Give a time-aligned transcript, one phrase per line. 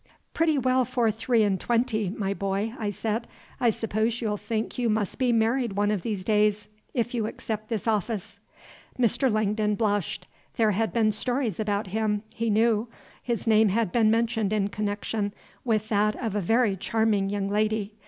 [0.33, 3.27] "Pretty well for three and twenty, my boy," I said.
[3.59, 7.69] "I suppose you'll think you must be married one of these days, if you accept
[7.69, 8.39] this office."
[8.97, 9.31] Mr.
[9.31, 10.25] Langdon blushed.
[10.57, 12.87] There had been stories about him, he knew.
[13.21, 17.93] His name had been mentioned in connection with that of a very charming young lady.